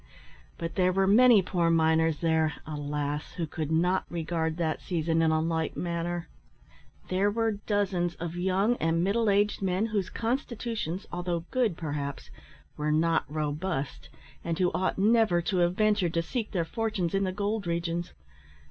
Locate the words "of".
8.15-8.35